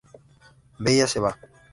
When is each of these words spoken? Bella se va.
Bella 0.87 1.05
se 1.13 1.19
va. 1.27 1.31